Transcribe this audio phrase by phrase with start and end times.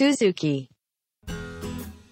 [0.00, 0.68] Suzuki.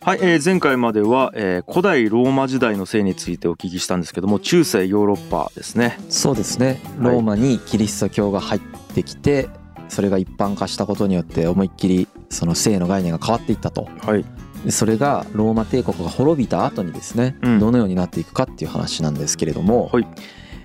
[0.02, 5.98] はい、えー前回までは、えー古代ローマ時代の性についてお聞きしたんですけども中世ヨーロッパですね。
[6.10, 6.82] そうですね。
[6.98, 7.14] はい。
[7.14, 8.60] ローマにキリスト教が入っ
[8.94, 9.48] てきて
[9.88, 13.88] それが一般化したことによって思いっきりその性の概念が変わっていったと。
[14.02, 14.24] はい。
[14.66, 17.58] でそれがローマ帝国が滅びた後にですね、うん。
[17.58, 20.06] どのようになっていくかっていう話なんですけれども、はい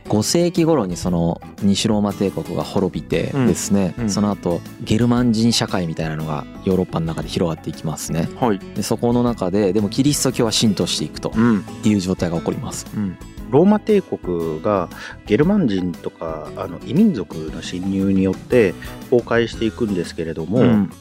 [0.06, 4.04] 5世紀頃にその西ローマ帝国が滅びてですね、うん。
[4.06, 8.30] うんその後ゲルマン人社会みたいなのがヨーロッパの中で広がっていきますね。
[8.40, 8.60] はい。
[8.60, 11.66] でそこの中ででもキリスト教は浸透していくとうん。
[11.84, 12.86] いう状態が起こります。
[12.96, 13.18] うん。
[13.50, 14.90] ローマ帝国が
[15.28, 18.74] ゲルマン人とかあの異民族の侵入によって
[19.12, 20.92] 崩壊していくんですけれども、うん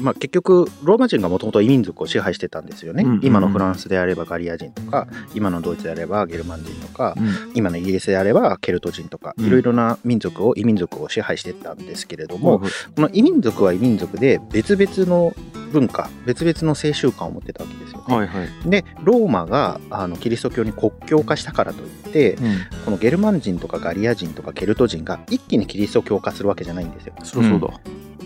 [0.00, 3.24] まあ、結局ローマ人がもともと異民族を支配してたんですよね、うんうんうん。
[3.24, 7.52] 今のフランスであればガリア人とか今のドイツであればゲルマン人とかうん。
[7.54, 9.46] 今のイギリスであればケルト人とかうん。
[9.46, 15.34] いろいろな民族を異民族を支配してたんですけれども、はいこの異民族は異民族で別々の
[15.72, 18.14] 文化別々の性習慣を持ってたわけですよね。
[18.14, 18.48] はいはい。
[18.70, 22.36] でローマがあのキリスト教に国教化したからといって
[22.84, 27.14] このゲルマン人とかガリア人とかケルト人が一気にキリスト教化するわけじゃないんですよ。
[27.22, 27.80] そそうだ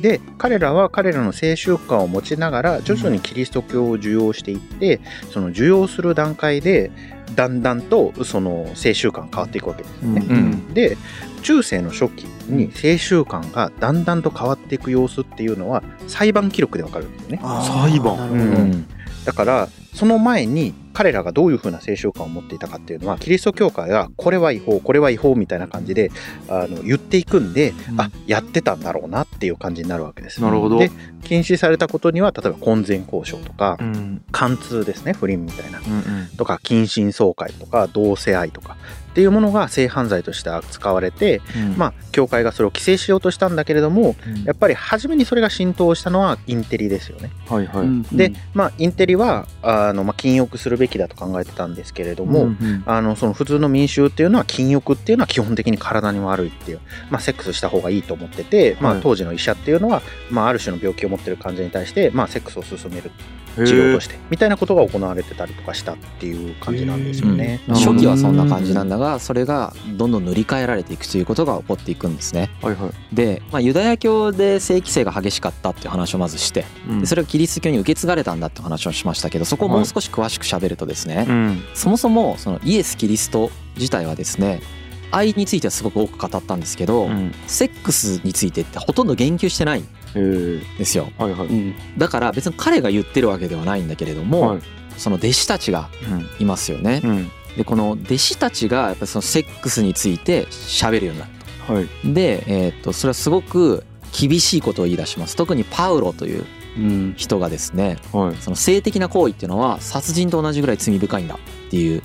[0.05, 6.91] で彼らは彼らの性習慣を持ちながら徐々にキリスト教を受容していってその受容する段階で
[7.35, 10.27] だんだんとその性習慣が変わっていくわけですよね。
[10.29, 10.99] うんで
[11.41, 17.41] 中世の初期に性習慣がだんだんと変わっていく様子っていうのは裁判記録でわかるんですよね。
[17.43, 18.41] 裁判ううん
[18.73, 18.87] ん
[19.25, 26.11] だからその前に彼らがどういうふうな性習慣を持っていたかっていうのはキリスト教会がこれは違法これは違法みたいな感じで
[26.49, 28.01] あの言っていくんで、うん。
[28.01, 30.41] あやってたんだろうなっていう感じになるわけです。
[30.41, 30.79] なるほど。
[30.79, 30.91] で
[31.23, 34.23] 禁止されたことには例えば婚前交渉とか、うん。
[34.31, 35.79] 貫通ですね不倫みたいな。
[35.79, 36.37] うんうん。
[36.37, 38.77] とか近親相姦とか同性愛とか
[39.15, 41.41] っていうものが性犯罪として扱われて、
[41.77, 47.31] まあ教会がそれを規制しようとしたんだけれどもやっぱり初めにそれが浸透したのはインテリですよね。
[47.49, 48.17] はいはい。
[48.17, 56.81] で、まあ、インテリはあの、まあ、禁欲するべきだと考えてたんですけれども、うんあのその普通の民衆っていうのは禁欲っていうのは基本的に体に悪いっていう、
[57.11, 63.11] まあ、セックスした方がいいと思ってて、まあ、はい当時の医者っていうのは、まあ、ある種の病気を持ってる患者に対して、まあ、セックスを進める
[63.57, 67.61] 治療としてみたいなことが行われてたりとかしたっていう感じなんですよね。
[67.69, 67.75] うん。
[67.75, 72.51] 初期はそんな感じなんだがそれがどんどん塗り替えられていくということが起こっていくんですね。
[72.63, 73.15] はいはい。
[73.15, 77.01] で、まあ、ユダヤ教で性規制が激しかったっていう話をまずしてうん。
[77.01, 81.63] でそれがキリスト教に受け継がれたんだって話をしましたけどそこをもう少し詳しく喋るとですね、うん。
[81.75, 84.63] そもそもそのイエス・キリスト自体はですね
[85.11, 87.33] 愛についてはすごく多く語ったんですけど、うん。
[87.47, 91.09] セックスについてってほとんど言及してないんですよ。
[91.19, 91.75] はいはい。
[91.99, 94.61] だから別に彼が言ってるわけではないんだけれども、はい。
[94.97, 96.27] その弟子たちがうん。
[96.41, 101.29] いますよね、うんでこの弟子たちがやっぱりそのセックスについて喋るようになっ
[101.67, 101.73] た。
[101.75, 101.89] はい。
[102.05, 105.37] で、えー、とそれはすごく厳しいことを言い出します。
[105.37, 106.45] 特にパウロという
[106.77, 108.37] うん人がですねはい。
[108.37, 112.03] その性的な行為っていうのは殺人と同じぐらい罪深いんだっていう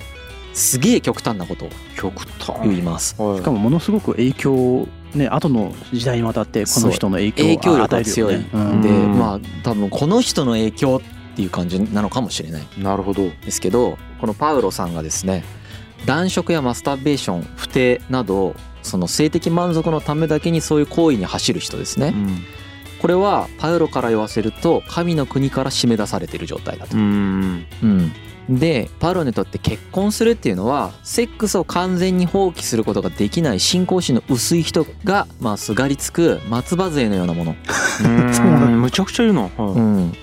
[0.53, 2.61] すげえ極端なことを極端。
[2.63, 3.19] 言います。
[3.21, 3.37] はい。
[3.37, 8.71] しかもものすごく影響をね後の時代にわたってこの人の影響影響を力が強い、与えるよね。
[8.71, 9.19] うんでうん。
[9.19, 12.67] まあ多分この人の影響っていう感じなのかもしれない。
[12.77, 13.29] なるほど。
[13.45, 15.43] ですけどこのパウロさんがですね
[16.05, 22.39] 男色やマスターベーション不貞などその性的満足のためだけにそういう行為に走る人ですね、うん。
[23.01, 26.97] これはパウロから言わせると神の国から締め出されている状態だと。
[26.97, 27.65] う、ん。
[27.83, 28.11] うん。
[28.49, 37.55] でパウロにとって結婚するっていうのはセックスを完全に放棄することができない信仰心の薄い人がまあすがりつく松葉杖のようなもの、
[38.75, 39.49] むちゃくちゃ言うな。
[39.55, 40.13] うはん、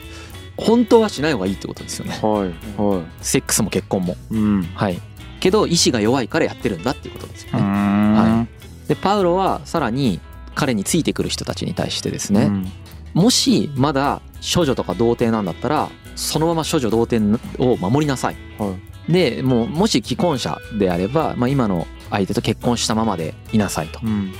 [0.56, 2.18] 本当はしない方がいいってことですよね。
[2.22, 2.48] いはい。
[2.76, 4.16] はセックスも結婚も。
[4.30, 4.62] いうん。
[4.74, 5.00] はい。
[5.40, 8.46] けど意志が弱いからやってるんだっていうことですよね、は
[8.88, 10.20] でパウロはさらに
[10.54, 12.66] 彼についてくる人たちに対してですね、うん。
[13.14, 14.22] もしまだ
[14.54, 18.36] 処女とか童貞なんだったらそのまま処女童貞を守りなさい。
[18.58, 18.74] は
[19.08, 24.00] でもうもし既婚者であれば、まあ、今の相手と結婚したままでいなさいと。
[24.02, 24.32] うん。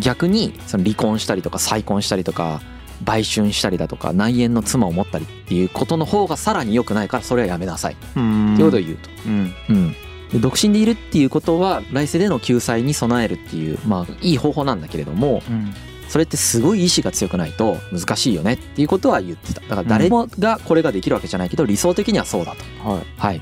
[0.00, 2.60] 逆にその離婚したりとか再婚したりとか
[3.04, 7.94] 売春したりだとか内縁の妻を持ったりっていうことの方がさらに良くないからそれはやめなさい。
[7.94, 9.10] ってうんいうことを言うと。
[9.26, 9.54] うん。
[9.68, 9.92] うん。
[10.32, 15.72] で独身でいるっていうことは来世での救済に備えるっていうまあいい方法なんだけれどもうん。
[16.08, 19.60] それってすごい意志が強くないと難しいよねっていうことは言ってた。
[19.60, 22.88] だから誰もがこれができるわけじゃないけど理想的にはそうだと。
[22.88, 23.02] はい。
[23.18, 23.40] はい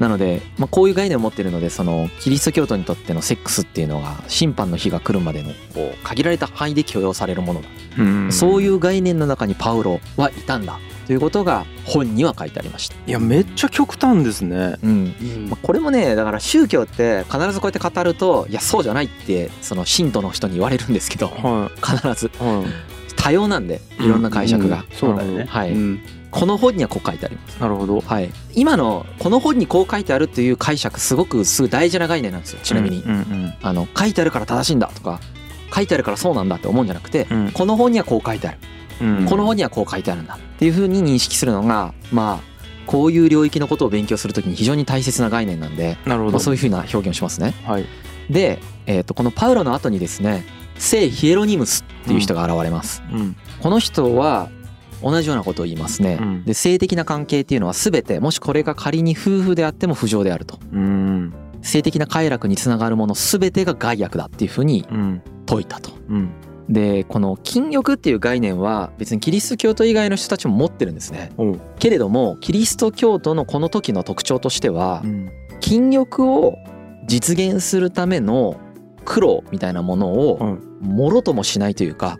[0.00, 7.68] なので、まあ、こういう概念を持ってるのでそのキリスト教徒にとってのセックスっていうのが審判の日が来るまでのこう限られた範囲で許容されるものだ、
[7.98, 8.32] うん。
[8.32, 14.76] そういう概念の中にパウロはいたんだということが本には書いてありました、いやめっちゃ極端ですね。
[14.82, 15.14] うん。
[15.50, 22.30] まあ、これもねだから宗教って必ずこうやって語るといやそうじゃないってその信徒の人に言われるんですけどは必ず。
[22.34, 22.42] い。
[22.42, 22.64] は
[23.16, 25.44] 多様なんでいろんな解釈が、そうだよね。
[25.44, 25.72] はい。
[25.72, 27.58] うんこの本にはこう書いてあります。
[27.60, 28.00] なるほど。
[28.00, 28.30] はい。
[28.54, 32.60] 今のこの本にこう書いてあるっていう解釈すごくすごい大事な概念なんですよ。
[32.62, 35.20] ちなみに、うんうんあの書いてあるから正しいんだとか
[35.74, 37.52] 書いてあるからそうなんだって思うんじゃなくて、うん。
[37.52, 38.58] この本にはこう書いてある、
[39.00, 39.26] うん。
[39.26, 42.50] この本にはこう書いてあるんだっていうふうに認識するのがまあ
[42.86, 46.32] こういう領域のことを勉強するときに非常に大切な概念なんで、なるほど。
[46.32, 47.54] まあ、そういうふうな表現をしますね。
[47.64, 47.86] はい。
[48.30, 50.44] で、えー、とこのパウロの後にですね
[50.76, 53.02] 聖ヒエロニムスっていう人が現れます。
[53.12, 53.36] うん。
[53.60, 54.48] この人は
[55.02, 56.18] 同じようなことを言いますね。
[56.20, 60.58] うんで性的な関係っていうのは全てもしこれが仮に夫婦であっても不浄であると。
[60.72, 61.32] うん
[61.62, 65.90] 性的な快楽につながるもの全てが害悪だっていうふうにうん説いたと。
[66.08, 66.30] うん
[66.68, 71.32] でこの禁欲っていう概念は別にキリスト教徒以外の人たちも持ってるんですね。
[71.80, 75.30] けれどもキリスト教徒のこの時の特徴としてはうん
[75.60, 76.56] 禁欲を
[77.06, 78.56] 実現するための
[79.04, 82.18] 苦労みたいなものをはいもろともしないというか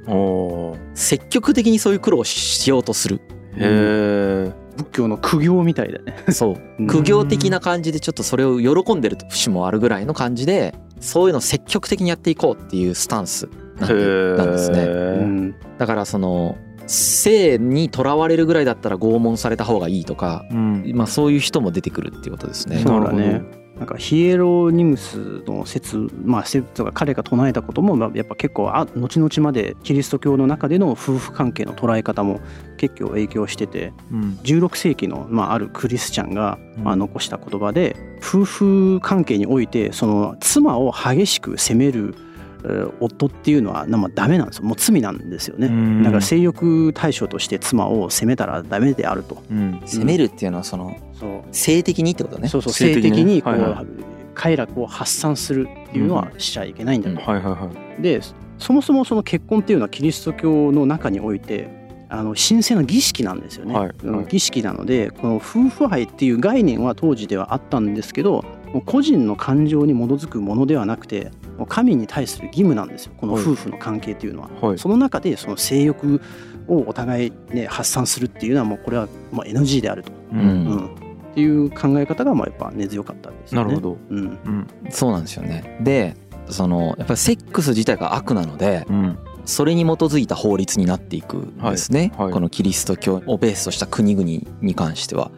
[0.95, 3.21] 積極的にそういう苦労をしようとする。
[3.57, 6.15] へえ仏教の苦行みたいだね。
[6.33, 6.55] そう。
[6.79, 6.87] うん。
[6.87, 13.49] 苦行的な感じでちょっとそれを喜んでる節もあるぐらいの感じでそういうのを積極的にやっていこうっていうスタンス
[13.79, 14.85] なんでなんですね。
[14.85, 15.55] うん。
[15.79, 16.57] だからその
[16.87, 20.93] 性にとらわれるぐらいだったら拷問された方がいいとか、うん。
[20.95, 22.79] まあ、そういう人も出てくるっていうことですね。
[22.79, 23.60] そうだなるね。
[23.81, 32.41] なんかヒエロニムスの説、まあ説が彼が唱えたこともまあやっぱ結構あ後々までキリスト教の中での夫婦関係の捉え方も
[32.77, 34.39] 結構影響しててうん。
[34.43, 36.85] 16世紀の、まあ、あるクリスチャンが、うん。
[36.85, 42.30] まあ、残した言葉で夫婦関係においてその妻を激しく責めるえー
[43.01, 44.65] 夫っていうのはまあダメなんですよ。
[44.65, 45.69] もう罪なんですよね。
[45.69, 46.03] うん。
[46.03, 49.43] だから性欲対象として妻を責めたらダメであると。
[49.51, 49.81] うん。
[49.85, 51.43] 責めるっていうのはそのそう。
[51.53, 52.49] 性的にってことね。
[52.49, 52.73] そうそう。
[52.73, 53.87] 性性的にこう、はいはい。
[54.35, 57.21] 快楽を発散するっていうのはしちゃいけないんだと。
[57.21, 57.71] はいはいは
[58.01, 58.21] で
[58.59, 61.69] そもそもその結婚っていうのはキリスト教の中において
[62.09, 63.91] あの神聖な儀式なんですよね、はい。
[64.03, 64.17] うん。
[64.19, 68.45] はい儀式なのでこの夫婦愛っていう概念は当時ではあったんですけど
[68.87, 73.13] 個人の感情に基づくものではなくてもう神に対する義務なんですよ。
[73.19, 74.51] この夫婦の関係っていうのは。
[74.63, 74.79] いはい。
[74.79, 76.23] その中でその性欲
[76.67, 80.41] をお互い、ね、発散するっていうのはもうこれはもう NG であると、ううん。
[80.41, 80.87] うん。
[80.87, 83.69] っていう考え方がまあやっぱ根強かったんですよね。
[83.69, 83.99] なるほど。
[84.09, 84.19] うん。
[84.19, 84.67] うん。
[84.89, 85.77] そうなんですよね。
[85.83, 86.17] で
[86.49, 89.19] そのやっぱりセックス自体が悪なのでうん。
[89.45, 92.25] それに基づいた法律になっていくんですね、はい。
[92.27, 92.33] はい。
[92.35, 94.27] このキリスト教をベースとした国々
[94.61, 95.31] に関しては。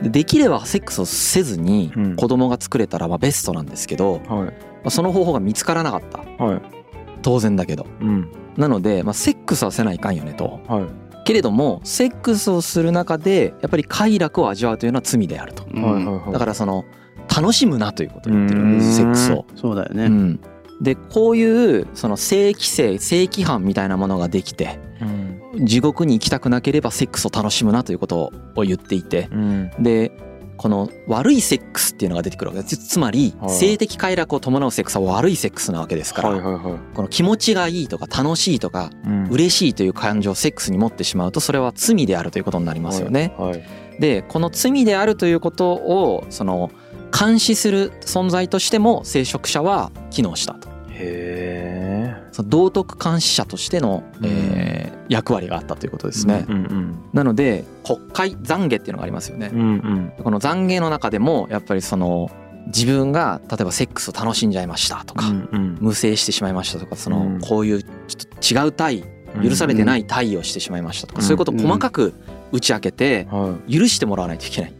[0.00, 0.04] ん。
[0.04, 2.16] でできればセックスをせずにうん。
[2.16, 6.44] 子供が作れたらまあベストなんですけど、まはいあその方法が見つからなかった。
[6.44, 6.62] はい。
[7.22, 7.86] 当然だけど。
[8.00, 8.32] うん。
[8.56, 10.60] なので、まあ、セックスはせないかんよねと。
[10.66, 11.10] はい。
[11.24, 15.64] けれどもセックスをする中でやっぱり快楽を味わうというのは罪であると。
[15.72, 15.82] うん。
[15.82, 16.32] はいはいはい。
[16.32, 16.84] だからその
[17.34, 19.46] 楽しむなということを言ってるんですセックスを。
[19.54, 20.04] そうだよね。
[20.06, 20.40] うん、
[20.80, 25.66] でこういうその性規制性規範みたいなものができてうん。
[25.66, 29.28] 地獄に行きたくなければセックスを楽しむなということを言っていて。
[29.30, 29.70] うん。
[29.78, 30.12] で
[30.60, 32.76] この悪いセックスっていうのが出てくるわけです。
[32.76, 39.28] つまりはい性的快楽を伴うセックスは悪いセックスなわけですから、この気持ちがいいとか楽しいとかうん。
[39.30, 43.32] 嬉しいという感情をセックスに持ってしまうとそれは罪であるということになりますよね。
[43.98, 46.70] でこの罪であるということをその
[47.18, 50.68] 監視する存在としても聖職者は機能したと。
[51.00, 54.26] へえその道徳監視者としての、うん。
[54.26, 56.46] えー役割があったということですね。
[56.48, 59.50] うんうんなので国会懺悔っていうのがありますよね。
[59.52, 59.62] うんう。
[59.64, 60.12] ん。
[60.22, 62.30] この懺悔の中でもやっぱりその
[62.66, 65.78] 自分が例えばセックスを楽しんじゃいましたとか、うんうん。
[65.80, 67.40] 無精してしまいましたとかその、うん。
[67.40, 69.02] こういうちょっと違う体
[69.42, 72.14] 許されてない体をしてしまいましたとか、うんそういうことを細かく
[72.52, 74.74] 打ち明けては許してもらわないといけない。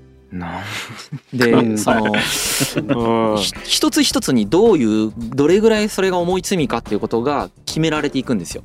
[1.32, 8.62] で、うんその一つ一つにどういうどれぐらいそれが重い罪かっていうことが決められていくんですよ。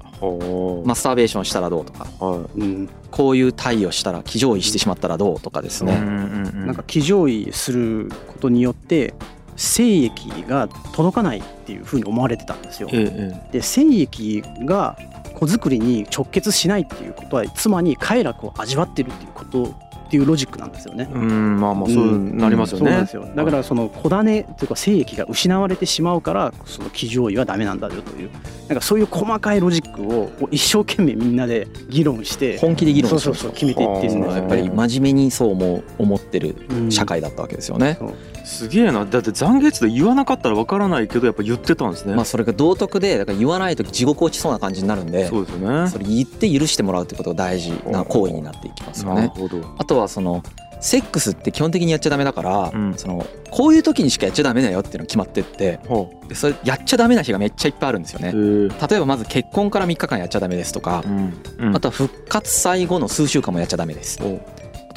[0.85, 2.07] マスターベーションしたらどうとか。
[2.19, 2.89] はうん。
[3.09, 5.97] こういう体をしたら騎乗位してしまったらどうとかですね。
[5.99, 9.13] なんか騎乗位することによって
[9.55, 12.89] 精液が届かないっていうふうに思われてたんですよ。
[12.91, 13.51] えええ。
[13.53, 14.97] で精液が
[15.33, 19.75] 子作りに直結しないっていうことは妻に快楽を味わってるっていうこと
[20.05, 21.09] っていうロジックなんですよね。
[21.11, 21.13] え。
[21.13, 22.85] うんまあまあそうなりますよね。
[22.85, 23.27] そうなんですよ。
[23.35, 28.29] だからその子種というか精液が失われてしまうからその騎乗位はダメなんだよという。
[28.67, 34.37] なんかそういう細かいロジックを一生懸命みんなで議論して本気で議論そうそうそう決めていってるんですよ。
[34.37, 36.91] やっぱり真面目にそう思う思ってるうん。
[36.91, 37.97] 社会だったわけですよね。
[38.45, 39.05] すげえな。
[39.05, 42.15] だって懺悔って言わなかったらわからないけどやっぱ言ってたんですね。
[42.15, 45.89] まあそれが道徳でだから言わないと地獄落ちそうな感じになるんでそうですよね。
[45.89, 49.15] それ言って許してもらうってことが大事な行為になっていきますよね。
[49.15, 49.61] なるほど。
[49.77, 50.43] あとはその
[50.81, 52.93] セックスって基本的にやっちゃダメだから、うん。
[52.95, 58.33] そのこういう時にしかやっちゃダメだよっていうのが決まってってはでそれやっちゃダメな日がめっちゃいっぱいあるんですよね。
[58.33, 61.33] 例えばまず結婚から3日間やっちゃダメですとかう、ん。
[61.57, 61.75] うん。
[61.75, 64.19] あとは復活祭後の数週間もやっちゃダメです。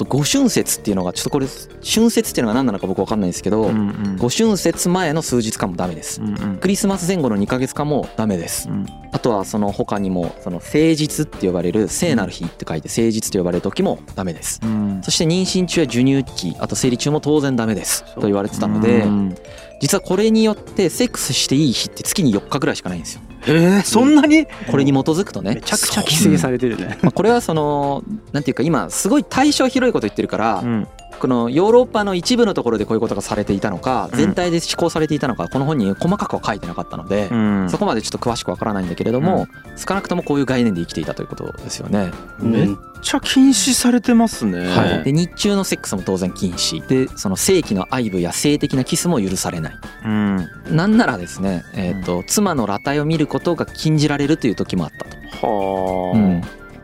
[0.00, 1.46] おと五春節っていうのがちょっとこれ
[1.84, 6.20] 春節っていうのが何なのか僕分かんないんですけど、うんうん五春節前の数日間もダメです。
[6.20, 8.72] うんうんクリスマス前後の2ヶ月間もダメですう。
[8.72, 14.60] んあとはその他にもその聖日って呼ばれる聖なる日って書いて聖日と呼ばれる時もダメです。
[14.62, 19.34] うんそして妊娠中や授乳期あと生理中も当然ダメですと言われてたのでうん
[19.80, 23.22] 実はこれによってセックスしていい日って月に4日ぐらいしかないんですよ。
[23.46, 24.46] へえそんなに？
[24.70, 25.54] これに基づくとね。
[25.54, 26.98] めちゃくちゃ規制されてるね。
[27.02, 28.02] まあこれはその
[28.32, 34.18] なんていうか今すごい対象広いこと言ってるからうんこのヨーロッパの一部のところでこういうことがされていたのかうん。
[34.18, 37.70] 全体で施行されていたのかこの本に細かくは書いてなかったのでうん。
[37.70, 39.46] そこまでちょっと詳しくわからないんだけれども
[39.76, 42.10] 少なくともこういう概念で生きていたということですよね。
[42.40, 42.68] めっ
[43.02, 44.66] ちゃ禁止されてますね。
[44.68, 46.86] はい、で日中のセックスも当然禁止。
[46.86, 49.74] でその性器の愛撫や性的なキスも許されない。
[50.04, 50.48] うん。
[50.70, 55.04] なんならですね、えーと妻の裸体を見ることが禁じられるという時もあった
[55.40, 56.40] と、はうん、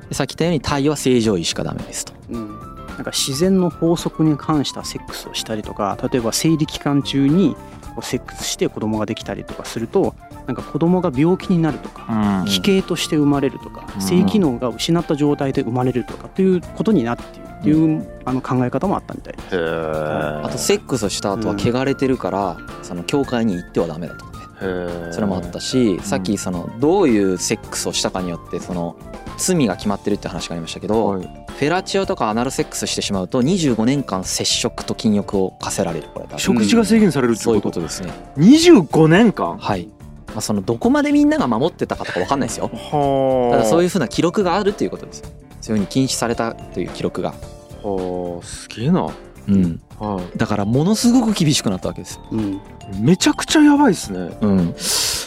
[0.09, 2.13] でさっき言ったように体は正常位しかダメですと。
[2.31, 7.57] うんなんか自然の法則に関したセックスをしたりとか例えば生理期間中に
[7.95, 10.15] こうセックスして子供ができたりとかすると
[10.47, 14.03] なんか子供が病気になるとか奇形として生まれるとかうん。
[14.03, 19.57] 性機能が失った状態で生まれるとかということになっているっていうあの考え方もあったみたいです。
[19.57, 25.13] あとセックスをした後は汚れてるからその教会に行ってはダメだとかね。
[25.13, 28.97] それもあったしさっきそのどういうセックスをしたかによってその
[29.37, 31.23] 罪が決まってるって話がありましたけど、はい。
[31.23, 38.13] フェラチオとかアナルセックスしてしまうと25年間接触と禁欲を課せられるこれ食事が制限されるってそういうここととですね。
[38.37, 39.57] 25年間？
[39.57, 39.89] はい、
[40.29, 42.69] まあ、そのどこまでみんなが守ってたかとか分かんないですよ。
[42.69, 45.21] はただそういううふうな記録があるということです。
[45.21, 45.29] よ
[45.61, 47.35] そういうふうに禁止されたという記録が、
[47.83, 49.09] はあすげえな。
[49.47, 52.61] うん、はだからものすごく厳しくなったわけです、うん、い
[52.99, 54.37] めちゃくちゃやばいですね。
[54.41, 54.75] うん、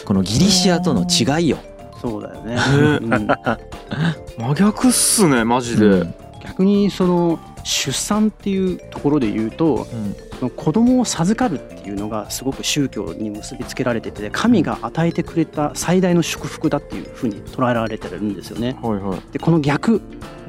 [0.04, 1.58] このギリシアとの違いよ、
[2.00, 2.60] そうだよね、ね。
[3.02, 3.28] うん。
[4.38, 6.14] 真逆っすねマジで、うん。
[6.42, 9.86] 逆にその出産っていうところで言うと
[10.38, 18.78] その子供を授かるっていうのがすごく宗教に結びつけられてて神が与えてくれた最大の祝福だっていうふうに捉えられてるんですよね。
[18.80, 19.20] はいはい。
[19.32, 20.00] でこの逆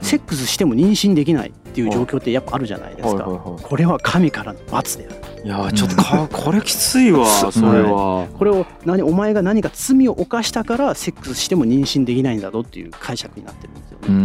[0.02, 3.24] セックスしても妊娠できないっていう状況ってやっぱあるじゃないですか。
[3.24, 5.16] これは神からの罰である。
[5.44, 8.28] いいやーちょっとかこれきついわそれは。
[8.38, 14.08] これを何お前が何か罪を犯したからセックスしても妊娠できないんだぞっていう解釈になってるんですよね。
[14.10, 14.16] うん、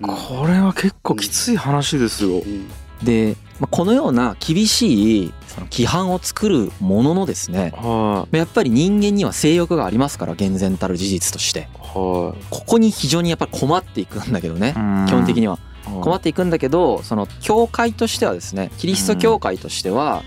[0.00, 0.06] うん。
[0.06, 2.38] これは結構きつい話ですよ。
[2.38, 2.70] うん
[3.02, 11.60] で、まあ、このような厳しいその規範を作るもののですねはやっぱり人間には性欲がありますから厳然たる事実として。
[11.60, 11.62] い。
[11.78, 14.72] はここに非常にやっぱり困っていくんだけどねい
[15.08, 15.58] 基本的には。
[15.84, 20.22] は困っていくんだけどその教会としてはですねキリスト教会としては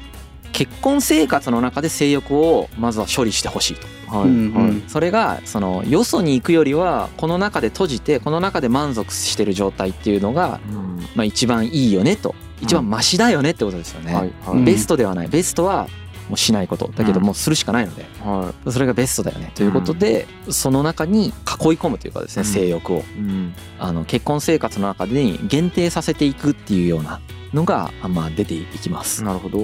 [0.51, 3.87] 結婚生活の中で性欲をまずは処理してほしいと。
[4.15, 4.29] はい。
[4.29, 4.53] うん。
[4.53, 4.83] はい。
[4.87, 10.99] それがそのよそに行くよりはこの中で閉じてこの中で満足してる状態っていうのがうん。
[11.15, 14.65] まあ一番いいよねと一番マシだよねってことですよね、はいはうんい。
[14.65, 15.27] ベストではない。
[15.27, 15.87] ベストは
[16.29, 18.05] もうしないことだけどうんもうするしかないので。
[18.21, 19.51] はそれがベストだよね。
[19.55, 21.33] ということでその中に囲い
[21.77, 22.47] 込むというかですねうん。
[22.47, 23.03] 性欲を。
[23.79, 27.19] あの結婚生活の中で限定させていくっていうような
[27.53, 29.23] のがあまあ出ていきます。
[29.23, 29.63] なるほど。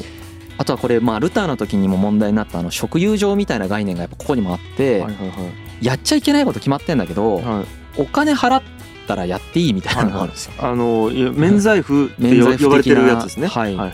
[0.57, 5.05] あとはこれまあルターの時にも問題になったあの食友情みたいな概念がやっぱここにもあって
[5.81, 8.01] やっちゃいけないこと決まってんだけどはい。
[8.01, 8.63] お金払っ
[9.09, 10.53] たらやっていいみたいなのがあるんですよ。
[10.59, 13.47] あのいや免罪符って免罪符的な呼ばれてるやつですね。
[13.47, 13.75] はい。
[13.75, 13.93] はいは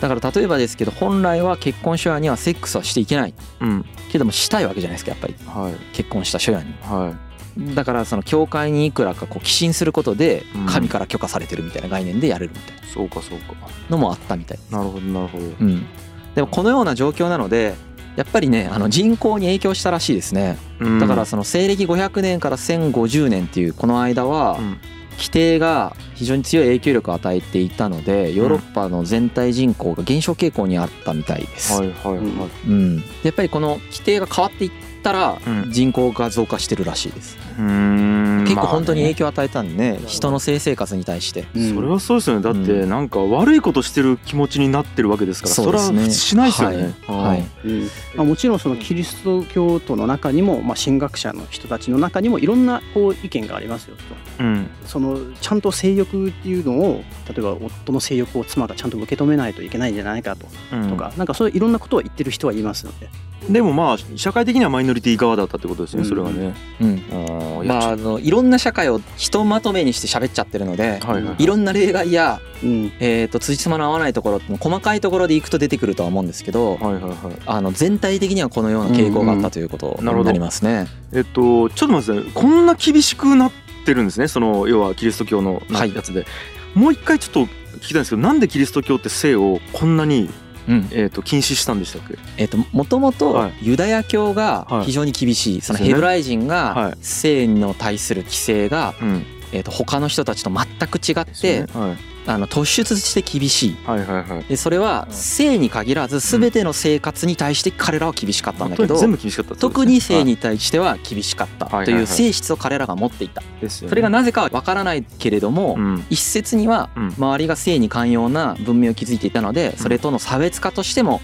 [0.00, 3.34] だから例えばですけど本来は結婚初夜にはセックスはしていけない。
[3.60, 3.84] うん。
[4.10, 5.34] けどもしたいわけじゃないですかやっぱり。
[5.46, 5.74] はい。
[5.94, 6.72] 結婚した初夜に。
[6.82, 7.14] は
[7.60, 7.74] い。
[7.74, 10.66] だからその教会にいくらかこう寄進することでうん。
[10.66, 12.86] 神から許可されてるみたいな概念でやれるみたいな。
[12.88, 13.54] そうかそうか。
[13.90, 14.58] のもあったみたい。
[14.70, 15.44] なるほどなるほど。
[15.44, 15.86] うん、
[16.34, 17.74] でもこのような状況なので
[18.16, 20.58] やっぱりねあの人口に影響したらしいですね。
[20.80, 20.98] うん。
[20.98, 24.80] だからその西暦500年から1050年っていうこの間はうん。
[25.16, 31.72] 規定が非常に強い影響力を与えていたのでヨーロッパの全体人口が減少傾向にあったみたいです。
[31.72, 32.24] はいはいはい。
[32.68, 34.70] うん、でやっぱりこの規定が変わっていっ
[35.06, 35.72] たらうん。
[35.72, 37.36] 人口が増加してるらしいです。
[37.58, 38.44] うーん。
[38.44, 40.00] 結構本当に影響響を与えたんでね。
[40.06, 41.46] 人の性生活に対して。
[41.54, 42.42] うんそれはそうですよね。
[42.42, 46.14] だってうなんか悪いことしてる気持ちになってるわけですからそれはそうですね。
[46.14, 46.94] しないですよね。
[47.06, 47.66] はい。
[47.66, 47.82] うん。
[48.16, 54.44] まあ、もちろんそのキリスト教徒の中にも、まあ、神学者の人たちの中にもいろんなこう意見がありますよと。
[54.44, 54.68] うん。
[54.84, 60.90] そのちゃんと性欲っていうのを例えば夫の性欲を妻がちゃんと受け止めないといけないんじゃないかと,、うん。
[60.90, 63.08] とかなんかそういういろんなことを言ってる人はいますので、
[63.48, 80.86] でもまあ社会的にはマイノリティ側だったってことですねうんそれがねうんあまあ、あのいろんな社会をひとまとめにして喋っちゃってるので、はいはいいろんな例外や、うんえー、と辻褄の合わないところって細かいところでいくと出てくるとは思うんですけど、はいはいはいあの全体的にはこのような傾向があったということなるほどになりますね。
[81.12, 83.52] えっとちょっと待ってこんな厳しくなっ
[83.84, 86.26] てるんですねその要はキリスト教のやつで、
[86.74, 90.30] もう一回ちょっと聞きたいんですけどなんでキリスト教って性をこんなに、
[90.68, 90.88] うん。
[90.92, 92.18] えー、と禁止したんでしたっけ？
[92.36, 93.52] えっともともとはい。
[93.62, 95.94] ユダヤ教が非常に厳しいそのですよね。
[95.94, 96.94] ヘブライ人がはい。
[97.00, 99.26] 性の対する規制がうん。
[99.52, 103.76] えっと他の人たちと全く違ってはいあの突出して厳しい。
[103.84, 104.44] はいはいはい。
[104.44, 109.60] でそれは性に限らず全ての生活に対して彼らは厳しかったんだけど全部厳しかったね。
[109.60, 113.40] 特に性に対しては厳しかったという性質を彼らが持っていた。
[113.40, 113.88] はいですよね。
[113.90, 116.04] それがなぜかは分からないけれどもうん。
[116.10, 117.14] 一説にはうん。
[117.16, 121.20] 周りが性に寛容な文明を築いていたのでそれとの差別化としても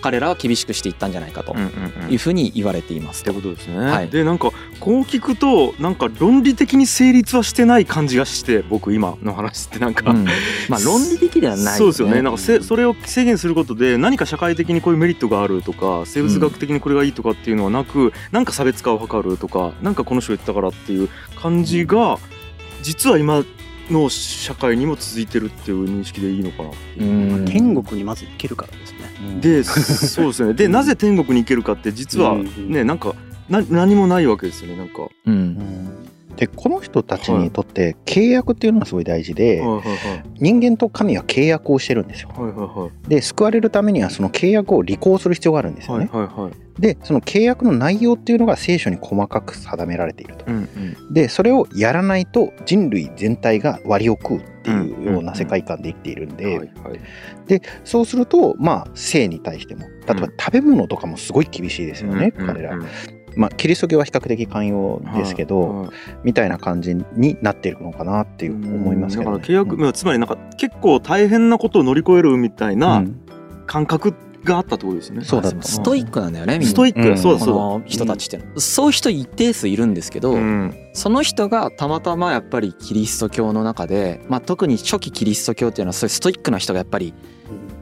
[0.00, 2.12] 彼らは厳しくしていったんじゃないかとうんうんうん。
[2.12, 3.22] いうふうに言われています。
[3.22, 3.34] ってと。
[3.34, 4.08] ことですね、はい。
[4.08, 10.26] でなんかこう聞くとなんか論理的に成立はしてない感じがして僕今の話ってなんか、うん
[10.68, 12.22] まあ論理的ではないそうですよね。
[12.22, 22.18] なんかせそれを制限することで何か社会的にこういうメリットがあるとか生物学的にこれがいいとかっていうのはなく、なんか差別化を図るとかなんかこの人言ってたからっていう感じが
[22.82, 23.44] 実は今
[23.90, 27.04] の社会にも続いてるっていう認識でいいのかなう。
[27.04, 27.44] ん。
[27.44, 29.40] 天国にまず行けるからですね。
[29.40, 30.54] でそうですね。
[30.54, 32.70] でなぜ天国に行けるかって実はうん。
[32.70, 33.14] ねなんか
[33.48, 35.02] な何もないわけですよねなんか。
[35.02, 36.03] はうん
[36.36, 39.62] でこの人たちにとって契約っていうのがすごい大事で、
[40.34, 42.90] 人間と神は契約をしてるんですよ。
[43.08, 46.10] で救われるためにはその契約を履行する必要があるんですよはいね、
[46.78, 50.44] でその契約の内容っていうのが聖書に細かく定められていると。
[50.46, 51.12] うんうん。
[51.12, 56.70] でそれをやらないと人類全体が割を食うっていうような世界観で生きているんで、
[57.46, 60.34] でそうするとまあ性に対しても例えばうん。
[60.38, 62.86] 食べ物とかもすごい厳しいですよね、うん彼ら、うん
[63.36, 65.88] まあキリスト教は比較的寛容ですけど、はい。
[66.24, 73.20] みたいな感じになっているのかなっていう思いますけど、ね、だから契約、まあつまりなんか結構大変なことを乗り越えるみたいうんなうん。
[73.66, 74.14] 感覚
[74.44, 75.24] があったってことですね。
[75.24, 75.66] そうだと思う。
[75.66, 76.70] ストイックなんだよねみんな。
[76.70, 78.44] ストイック、うそうだそうの人たちっての。
[78.54, 80.38] はそういう人一定数いるんですけど、だ。
[80.38, 80.74] うん。
[80.92, 87.14] その人がたまたまやっぱりキリスト教の中で、まあ、特に初期キリスト教っていうのはそういうストイックな人がやっぱり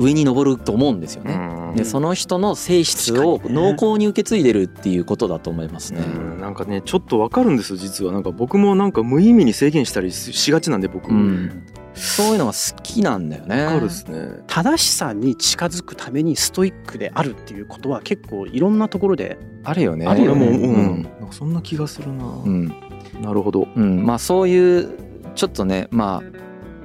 [0.02, 1.34] 上に上ると思うんですよね。
[1.34, 6.00] うんでその人の性質を濃厚に受け継いでるっていうことだと思いますね。
[6.02, 13.64] うんなんかねちょっとわかるんですよ実はなんか僕もなんか無意味に制限したりししがちなんで僕、うんそういうのが好きなんだよね。
[13.64, 14.42] わかるですね。
[14.46, 20.06] 正しさに近づくためにストイックであるっていうことは結構いろんなところであるよね。
[20.06, 22.24] あるよねうんうんそんな気がするな。
[22.24, 22.74] うん
[23.20, 23.68] なるほど。
[23.76, 24.88] うん、まあそういう
[25.34, 26.42] ちょっとねまあ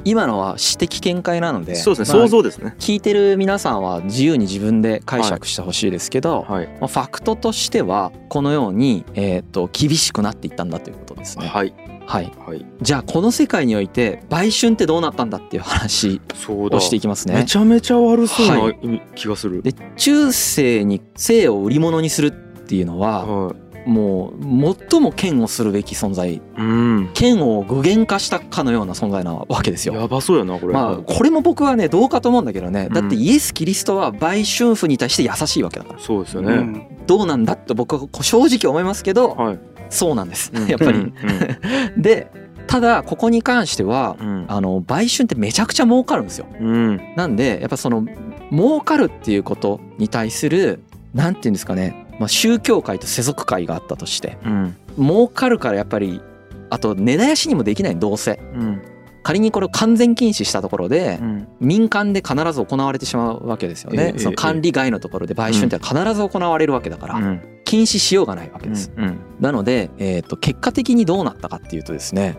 [0.09, 2.75] 今のは私的見解なのでそうですね、まあ想像ですね。
[2.79, 11.47] 聞いてる皆さんは自由に自分で解釈してほしいですけど、はいまあ、ファクトとしてはこのように、えー、と厳しくなっていったんだということですね。
[11.47, 11.73] はい
[12.07, 12.65] はい、はい。
[12.81, 16.79] じゃあこの世界において売春ってどうなったんだっていう話そうだを。
[16.79, 17.35] していきますね。
[17.35, 19.61] めちゃめちゃ悪そうなは意味気がする。
[19.61, 23.66] で中世に性を売り物にするっていうのははい。
[23.87, 27.09] もう最も嫌悪するべき存在うん。
[27.19, 29.95] 嫌悪を具現化したかのような存在なわけですよ。
[29.95, 30.73] やばそうやなこれ。
[30.73, 36.53] まあこれも僕はねどうかと思うんだけどねだってうんイエス・キリストは売春婦に対して優しいわけだからそうですよね。
[36.53, 39.59] うんどうなんだって僕は正直思いますけどはい。
[39.89, 41.13] そうなんですうんやっぱりうん。
[42.01, 42.27] で
[42.67, 47.01] ただここに関してはうんあの売春ってめちゃくちゃ儲かるんですようん。
[47.15, 48.05] なんでやっぱその
[48.51, 50.81] 儲かるっていうことに対する
[51.13, 54.75] なんていうんですかねまあ宗教界と世俗界があったとしてうん。
[54.97, 56.21] 儲かるからやっぱり
[56.69, 58.81] あと根絶やしにもできないどうせうん。
[59.23, 61.47] 仮にこれを完全禁止したところでうん。
[61.59, 64.19] 民間で必ず行われてしまうわけですよええね。
[64.19, 67.41] その管理外のところで売春って必ず行われるわけだからうん。
[67.65, 68.91] 禁止しようがないわけです。
[68.95, 69.19] うん。
[69.39, 72.37] なので、えー、と結果的にどうなったかっていうとですね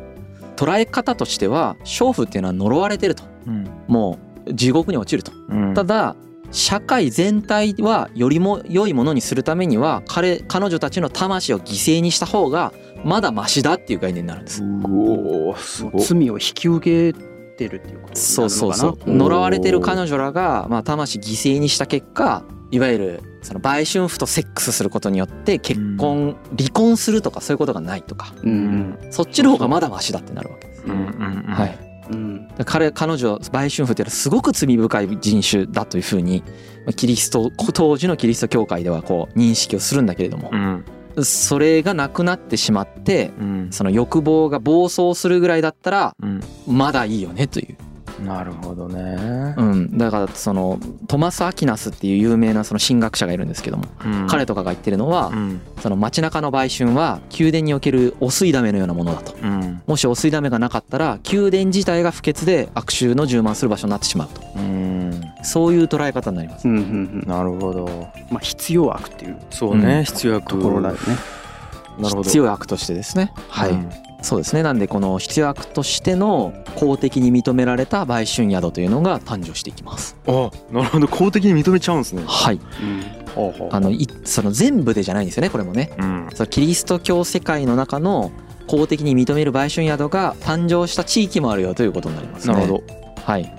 [0.57, 3.69] 捉え方としては娼婦っていうのは呪われてるとうん。
[3.87, 5.33] もう地獄に落ちると。
[5.51, 5.75] うん。
[5.75, 6.17] ただ
[6.51, 12.73] 社会全体はよりも良いものにするためには彼彼女たちの魂を犠牲にした方が
[13.05, 14.63] まだマシだっていう概念になるんです。
[14.63, 16.03] うおーすごい。
[16.03, 17.19] 罪を引き受け
[17.57, 30.85] てるっていうことになるのかなそうそうそううん呪われてる彼女らが、まあ、魂犠牲にした結果いわゆるその売春婦とセックスすることによって結婚、離婚するとかそういうことがないとかうんそっちの方がまだマシだってなるわけです。
[30.85, 31.55] うんうんうん。
[31.55, 31.79] はい、
[32.65, 36.43] 彼彼女売春婦っていうのはすごく罪深い人種だというふうに
[36.85, 40.85] まあキリスト当時のキリスト教会ではこう認識をするんだけれどもうん。
[41.25, 43.69] それがなくなってしまってうん。
[43.71, 46.41] その欲望が暴走するぐらいだったらうん。
[46.67, 47.77] まだいいよねという
[48.25, 49.55] なるほどね。
[49.57, 55.61] うん、だからそのトマス・アキナスっていう有名なその神学者がいるんですけども、うん彼とかが言ってるのは、うん。
[55.81, 59.83] その街中の売春は宮殿におけるお吸いだめのようなものだとうん。
[59.87, 65.21] もしお吸いだめがなかったら宮殿自体が不潔で悪臭の充満する場所になってしまうとうん。
[65.43, 66.85] そういう捉え方になります、うんうんう
[67.25, 68.09] んなるほど。
[68.31, 71.01] まあ必要悪っていうそうね、うん必要悪ところだよね。
[71.99, 72.23] なるほど。
[72.23, 73.91] 必要悪としてですねはい、うん
[74.29, 74.63] そうですね。
[74.63, 80.17] なんでこの必要悪としての公的に認められた売春宿というのが誕生していきます。
[80.27, 81.09] あなるほど。
[81.09, 82.25] 公的に認めちゃうんですね。
[82.27, 82.61] はい。
[83.35, 85.93] ほうほうあのいその全部でじゃないんですよねこれもね。
[85.97, 86.29] うん。
[86.35, 88.31] そのキリスト教世界の中の
[88.67, 92.53] 公的に認める売春宿が誕生した地域もあるよということになりますね。
[92.53, 93.23] なるほど。
[93.25, 93.51] はい。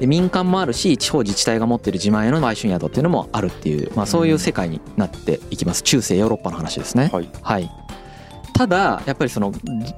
[0.00, 5.82] で民間もあるし地方自治体が持ってる自前の売春宿っていうのもあるっていう、まあ、そういう世界になっていきます。
[5.82, 7.08] 中世ヨーロッパの話ですね。
[7.10, 7.28] はい。
[7.40, 7.70] はい
[8.54, 9.52] ただやっぱりその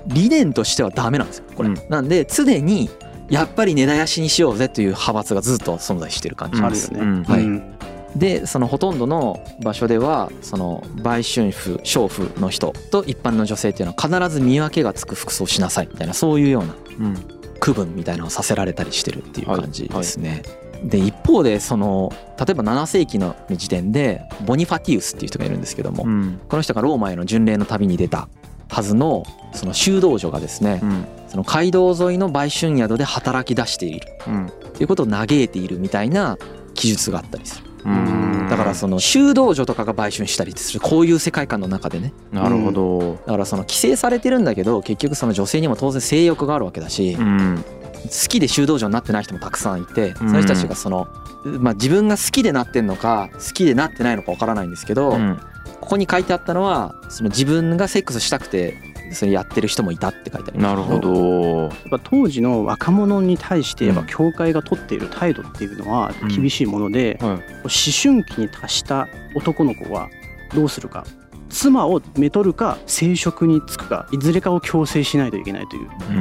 [0.07, 1.45] 理理念としてはダメなんですよ。
[1.57, 1.77] これ、うん。
[1.89, 2.91] なんで常に
[3.29, 6.61] やっぱり根絶やしにしようぜという派閥がずっと存在してる感じ。
[6.61, 7.05] です、よね。
[7.05, 7.25] うん。
[7.25, 7.43] はい。
[7.43, 7.75] うん
[8.17, 17.17] でそのほとんどの場所ではその売春婦娼婦の人と一般の女性っていうのは必ず見分けがつく服装をしなさいみたいなそういうようなうん。
[17.59, 20.43] 区分みたいなのをさせられたりしてるっていう感じですね。
[20.83, 26.41] で一方でその例えば7世紀の時点でボニファティウスっていう人がいるんですけども、うん。
[26.49, 28.29] この人がローマへの巡礼の旅に出た
[28.73, 31.07] はずのその修道女がですね、うん。
[31.29, 34.09] その街道沿いの売春宿で働き出している。
[34.27, 34.47] うん。
[34.47, 36.39] っていうことを嘆いているみたいな
[36.75, 37.71] 記述があったりする。
[37.85, 38.47] うん。
[38.49, 42.15] だからその修道女とかが売春したりするこういう世界観の中でね。
[42.33, 43.19] なるほど。
[43.27, 47.65] だからその規制されてるんだけど結局その女性にも当然性欲があるわけだしうん。
[48.05, 51.09] 好きで修道女になってない人もたくさんいてその人たちがその
[51.45, 55.41] まあ自分が好きでなってんのか好きでなってないのかわからないんですけどうん
[55.83, 58.75] ここに書いてあったのはその自分がセックスしたくて
[59.11, 60.75] それやってる人もいたって書いてあります。
[60.75, 61.63] なるほど。
[61.65, 64.07] やっぱ当時の若者に対してやっぱうん。
[64.07, 66.29] 教会が取っている態度っていうのはうん。
[66.29, 67.31] 厳しいもので、はい。
[67.31, 70.09] 思春期に達した男の子は
[70.55, 71.05] どうするか
[71.51, 75.89] 妻をめとるか生殖に就くかいずれかを強制しないといけないという。
[76.11, 76.13] う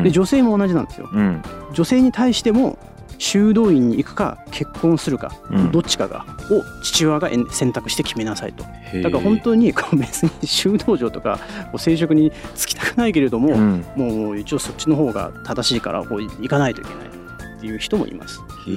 [0.00, 0.02] ん。
[0.02, 1.08] で女性も同じなんですよ。
[1.10, 1.42] うん。
[1.72, 2.76] 女性に対しても
[3.18, 5.72] 修道院に行くか結婚するか、うん。
[5.72, 8.64] どっちかがを父親が選択して決めなさいと。
[9.02, 13.84] だから本当にこう別に修道場とかこう生殖に就きたくないけれども、うん。
[13.96, 18.40] もう一応そっちの方が正しいからこう行かないといけないっていう人もいます。
[18.68, 18.74] へえ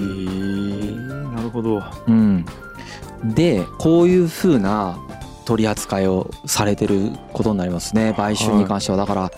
[1.35, 1.83] なるほど。
[2.07, 2.45] うん、
[3.23, 4.97] でこういうふうな
[5.45, 8.97] 取り扱いをされてることになりますね売春に関しては。
[8.97, 9.35] だからちょ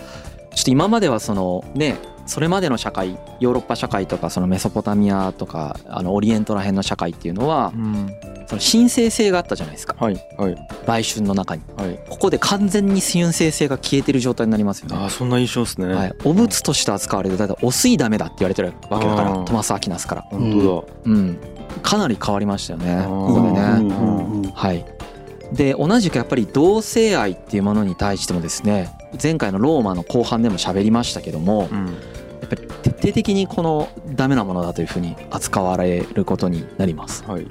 [0.60, 8.14] っと今まではそのねそれまでの社会ヨーロッパ社会とかそのメソポタミアとかあのオリエントら辺の社会っていうのはうん。
[8.46, 9.94] その神聖性があったじゃないですか。
[9.98, 10.68] はいはい。
[10.84, 11.62] 売春の中に。
[11.76, 11.98] はい。
[12.08, 14.96] ここで完全に神聖性が消えてる状態になりますよね。
[14.96, 15.94] ああそんな印象ですね。
[15.94, 20.22] はい、お物として扱われてだいたいお水ダメだって言われてるわけだからトマス・アキナスから。
[20.22, 21.38] 本当うん。
[21.82, 23.04] かなり変わりましたよね。
[23.06, 24.50] ここでね、うんうんうん。
[24.50, 24.84] はい、
[25.52, 28.90] で同じくやっぱり同性愛っていうものに対してもですね
[29.22, 31.96] 前回のローマの後半でも喋りましたけどもだうん
[32.42, 37.24] やっぱり徹底的にこのダメなものだというふうに扱われることになります。
[37.24, 37.46] はい。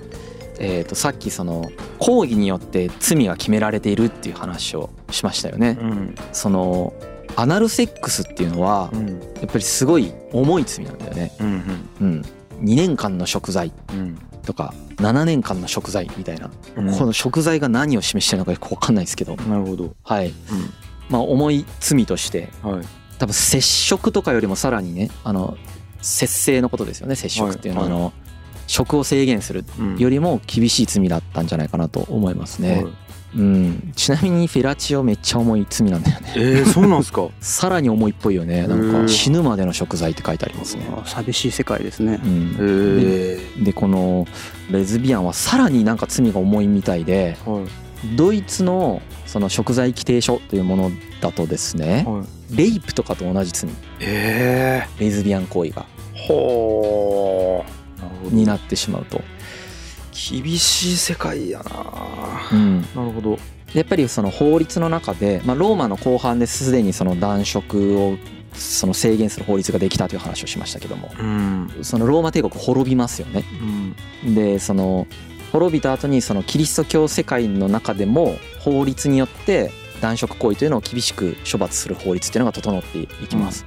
[0.59, 5.77] えー、とさっきその抗議によって罪が決められているっていう話をしましたよね。
[5.81, 6.15] うん。
[6.33, 6.93] その
[7.35, 9.07] アナルセックスっていうのはうん。
[9.07, 11.31] やっぱりすごい重い罪なんだよね。
[11.39, 12.21] うんうん、
[12.59, 14.17] 2年間の贖罪うん。
[14.43, 16.91] とか7年間の贖罪みたいな、うん。
[16.91, 19.37] この贖罪が何を示してるのかよく分かんないですけど。
[19.37, 19.95] なるほど。
[20.03, 20.33] はい。
[21.09, 22.49] まあ重い罪として
[23.21, 25.55] 多分接触とかよりもさらにねあの
[26.01, 28.13] 節制のことですよね接触っていうのは、はいあの
[28.67, 29.97] 食を制限するうん。
[29.97, 32.93] よりも厳しい罪だったんじゃないかなと思いますね、はい。
[33.35, 36.33] うん、ちなみにフェラチオめっちゃ重い罪なんだよね。
[36.37, 37.27] えーそうなんですか？
[37.41, 38.65] さらに重いっぽいよね。
[38.67, 42.21] なんか死ぬまでの贖罪って書いてありますね、寂しい世界ですね。
[42.23, 42.27] う。
[42.27, 42.51] ん。
[42.53, 44.25] へえでこの
[44.69, 47.80] レズビアンはさらになんか罪が重いみたいではい
[48.15, 52.57] ドイツのその贖罪規定書というものだとですねはい。
[52.57, 54.85] レイプとかと同じ罪え。
[54.99, 55.85] レズビアン行為が。
[56.13, 57.65] えほ
[58.29, 59.21] になってしまうと、
[60.11, 62.49] 厳しい世界やな。
[62.51, 63.35] うん、なるほど。
[63.73, 68.17] でやっぱりその法律の中で、まあ、ローマの後半ですでにその男色を
[68.53, 71.09] その制限する法律ができたという話をしましたけども。
[71.17, 71.71] うん。
[71.81, 73.43] そのローマ帝国滅びますよね。
[74.25, 74.35] うん。
[74.35, 75.07] でその
[75.51, 83.65] 滅びた後にそのキリスト教世界の中でも法律によって男色行為というのを厳しく処罰する法律っていうのが整っていきます。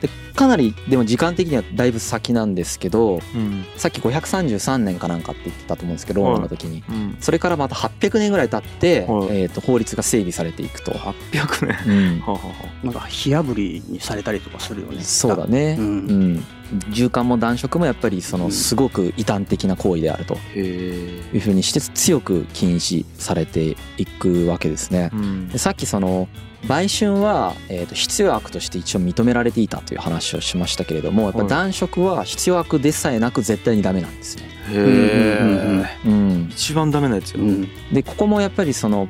[0.00, 3.64] でかなりでも時間的にはだいぶ先なんですけどうん。
[3.76, 6.82] さっき533年かなんかって言ってたと思うんですけどローマの時に。
[6.88, 7.16] うん。
[7.20, 9.40] それからまた800年ぐらい経って、はい。
[9.42, 11.76] えー、と法律が整備されていくと、800年。
[11.86, 12.20] うん。
[12.20, 12.40] ははは
[12.84, 15.02] なんか火あぶりにされたりとかするよね。
[15.02, 18.52] そうだね、ううんん銃艦も男色もやっぱりそのうん。
[18.52, 25.10] すごく異端的な行為であるとへいうふうにして強く禁止されていくわけですね。
[25.12, 25.48] うん。
[25.48, 26.28] でさっきその
[26.68, 31.48] 売春は、えー、と必要悪として一応認められていたという話をしましたけれどもやっぱはい。
[31.48, 34.44] 男色は必要悪でさえなく絶対にダメなんですね。
[34.70, 37.42] へえうん、一番ダメなやつよ。
[37.42, 37.68] うん。
[37.92, 39.08] でここもやっぱりその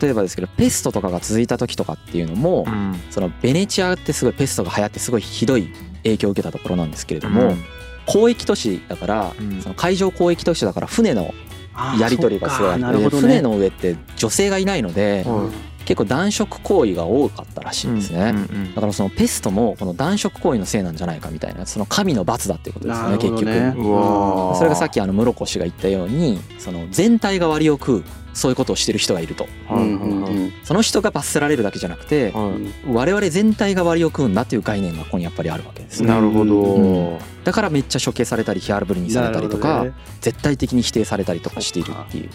[0.00, 3.00] 例えばですけどペストとかが続いた時とかっていうのもうん。
[3.10, 5.68] そのベネチアってすごいペストが流行ってすごいひどい
[6.04, 7.54] 影響を受けたところなんですけれども、
[8.06, 9.60] 交易都市だから、うん。
[9.60, 11.34] その海上交易都市だから船の
[11.98, 18.34] やり取りがすごいあって、船の上って女性がいないのではい結構男色行為が多かったらしいんですね、
[18.74, 23.18] だからそのペストもこの男色行為のせいなんじゃないかみたいなその神の罰だっていうことですよなね。
[23.18, 23.44] 結局。
[23.44, 29.46] それがさっきあの室越が言ったようにその全体が割を食うそういうことをしてる人がいると。
[29.68, 30.52] はいうんうんはいうん。
[30.64, 32.92] その人が罰せられるだけじゃなくてはい。
[32.92, 36.08] 我々全体が割を食うんだっていう概念がここにやっぱりあるわけですね。
[36.08, 37.18] なるほど、うん。
[37.44, 39.92] だからめっちゃ処刑されたりヒアルブルにされたりとか、ね。
[40.20, 42.30] 絶対的に否定されたりとかしているっていう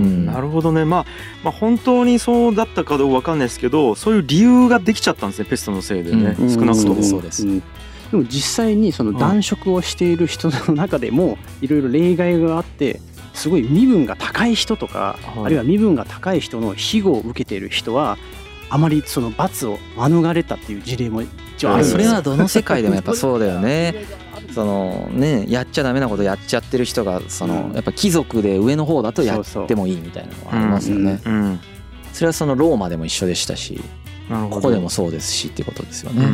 [0.00, 1.06] なるほどね、まあ、
[1.44, 6.50] まあ本当にそうだったかどうかわかんないですけどそういう理由ができちゃったんですねペストのせいでね、うん。
[6.50, 7.02] 少なくとも。
[7.02, 7.62] そうですそうん
[8.10, 13.00] でも実際にその男色をしている人の中でもいろいろ例外があって
[13.34, 15.44] すごい身分が高い人とか、はい。
[15.46, 18.16] あるいは身分が高い人の庇護を受けている人は
[18.70, 21.98] あまりその罰を免れたっていう事例も一応あるんですよ。
[21.98, 24.06] それはどの世界でもやっぱそうだよね。
[24.56, 27.72] そのねやっちゃダメなことやっちゃってる人がそのうん。
[27.74, 31.20] やっぱ貴族で上の方だとやってもいいみたいなのはありますよね。
[31.26, 31.60] うん
[32.14, 33.78] それはそのローマでも一緒でしたし
[34.30, 36.26] ここでもそうですしっていうことですよね。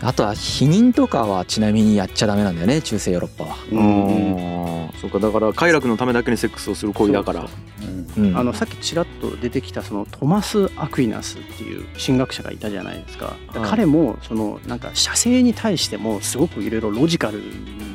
[0.00, 3.56] うんあとは避妊とかはちなみにやっちゃダメなんだよね中世ヨーロッパは。
[3.70, 5.00] うん。
[5.00, 7.48] そうかだから快楽のためだけにセックスをする行為だから。
[8.18, 8.36] うん。
[8.36, 13.26] あのさっきちらっと出てきたそのトマス・アクイナスっていう神学者がいたじゃないですか。
[13.26, 17.40] はい彼もそのなんか射精に対してもすごくいろいろロジカル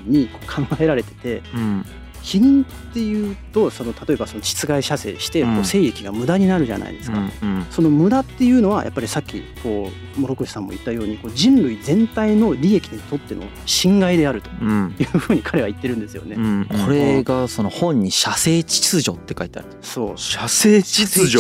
[0.06, 1.86] に考えられててうん
[2.22, 5.56] 避妊っていうとその例えばその膣外射精してうん。
[5.56, 7.18] こう精液が無駄になるじゃないですか。
[7.18, 16.36] うんその無駄っていうのはやっぱりさっきこう諸越さんも言ったようにこう人類全体の利益にとっての侵害であるとうんいうふうに彼は言ってるんですよね。
[16.36, 16.66] うん。
[16.66, 19.68] これがその本に射精秩序って書いてある。
[19.82, 20.18] そう。
[20.18, 21.40] 射精秩序。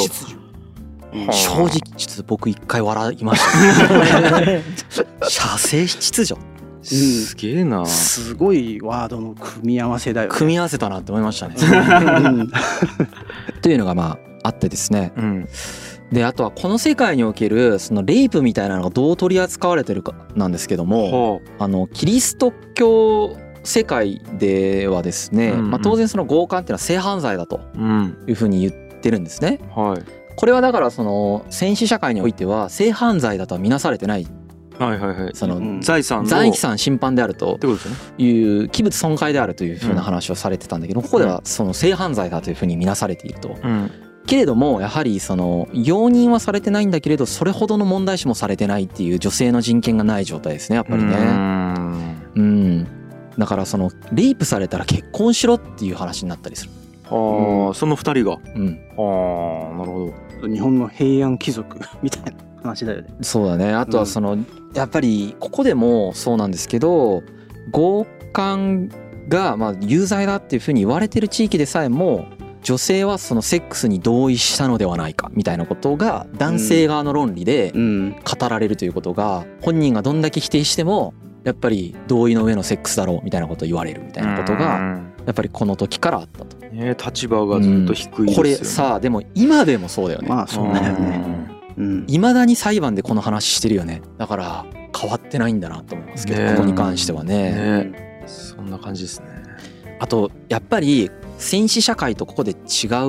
[1.31, 4.63] 正直ちょっと僕一回笑いました、ね。
[5.27, 6.50] 射精秩序
[6.81, 7.85] すげえな。
[7.85, 10.35] すごいワードの組み合わせだよね。
[10.35, 11.55] 組み合わせたなって思いましたね。
[11.57, 12.51] うん。
[13.61, 15.11] というのがまああってですね。
[15.15, 15.47] うん。
[16.11, 25.59] であとはこの世界におけるそのレイプみたいなのがどう取り扱われてるかなんですけどもはあのキリスト教世界ではですね、うん。
[25.59, 27.61] うんまあ、当然その強姦っていうのは性犯罪だと
[28.27, 29.59] いうふうに言ってるんですね。
[29.75, 30.21] はい。
[30.35, 34.25] これはだからその戦死社会においては性犯罪だとは見なされてない
[34.85, 35.31] はいはいはい。
[35.33, 35.81] そのうん。
[35.81, 36.29] 財産の。
[36.29, 37.97] 財産侵犯であるとってことですよね。
[38.17, 43.57] いう器物損壊であるというふうな話をされてたんだけどここではその性犯罪だというふうに見なされていると。
[43.63, 43.91] うん。
[44.25, 51.15] けれどもやはりその容認はされてないんだけれどそれほどの問題視もされてないっていう女性の人権がない状態ですねやっぱりうね。
[51.15, 52.31] ん。
[52.35, 52.87] うん。
[53.37, 56.71] だからそのレイプされたら結婚しろっていう話になったりする。
[57.15, 58.37] はあその二人が。
[58.55, 60.47] うん、はあなるほど。
[60.47, 62.31] 日本の平安貴族 みたいな
[62.63, 63.09] 話だよね。
[63.21, 63.73] そうだね。
[63.73, 64.37] あとはその、
[64.73, 67.23] やっぱりここでもそうなんですけど
[67.71, 68.89] 強姦
[69.27, 72.25] がまあ有罪だっていうふうに言われてる地域でさえも
[72.63, 78.11] 女性はそのセックスに同意したのではないかみたいなことが男性側の論理でうん。
[78.11, 86.57] 語られるということが本人がどんだけ否定してもやっぱり同意の上のセックスだろうみたいなことを言われるみたいなことがうんやっぱりこの時からあったと。
[86.67, 88.35] ね立場がずっと低いですよね。
[88.35, 90.29] これさでも今でもそうだよね。
[90.29, 91.49] まあそうだよね。
[91.77, 92.05] うん。
[92.07, 94.01] いまだに裁判でこの話してるよね。
[94.17, 94.65] だから
[94.97, 97.51] 変わってないんだなと思いますけど、ねここに関してはね。
[97.51, 99.27] ねそんな感じですね。
[99.99, 102.57] あとやっぱり戦死社会とここで違う